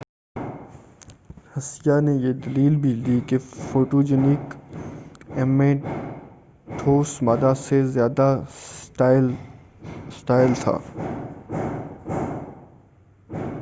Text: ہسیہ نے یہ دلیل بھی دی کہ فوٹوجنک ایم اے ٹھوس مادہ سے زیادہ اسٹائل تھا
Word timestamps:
ہسیہ 1.53 1.99
نے 2.01 2.17
یہ 2.17 2.33
دلیل 2.45 2.75
بھی 2.75 2.93
دی 3.05 3.19
کہ 3.27 3.37
فوٹوجنک 3.63 4.53
ایم 5.35 5.61
اے 5.61 5.73
ٹھوس 6.77 7.21
مادہ 7.21 7.53
سے 7.59 7.87
زیادہ 7.87 8.43
اسٹائل 8.47 10.53
تھا 10.61 10.77